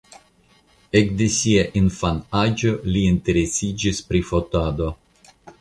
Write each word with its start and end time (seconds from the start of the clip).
Ekde 0.99 1.27
sia 1.35 1.65
infanaĝo 1.83 2.73
li 2.95 3.07
interesiĝis 3.13 4.03
pri 4.09 4.27
fotado. 4.31 4.93